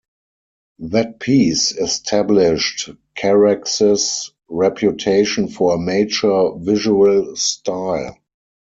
That 0.79 1.19
piece 1.19 1.73
established 1.73 2.89
Carax's 3.13 4.31
reputation 4.49 5.47
for 5.47 5.75
a 5.75 5.77
mature 5.77 6.57
visual 6.57 7.35
style. 7.35 8.17